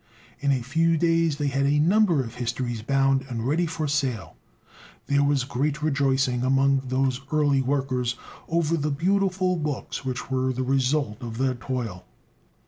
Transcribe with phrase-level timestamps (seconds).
[0.39, 4.35] In a few days they had a number of "Histories" bound and ready for sale.
[5.05, 8.15] There was great rejoicing among those early workers
[8.47, 12.07] over the beautiful books which were the result of their toil!